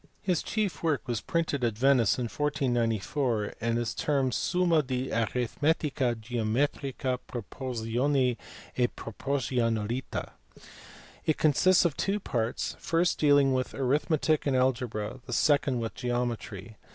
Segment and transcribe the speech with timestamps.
[0.23, 6.15] His chief work was printed at Venice in 1494 and is termed Summa de arithmetica,
[6.15, 8.35] geometria, proporzioni
[8.75, 10.31] e pro porzionalita.
[11.23, 15.93] It consists of two parts, the first dealing with arithmetic and algebra, the second with
[15.93, 16.77] geometry.